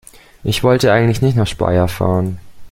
Ich 0.43 0.63
wollte 0.63 0.91
eigentlich 0.91 1.21
nicht 1.21 1.37
nach 1.37 1.45
Speyer 1.45 1.87
fahren 1.87 2.39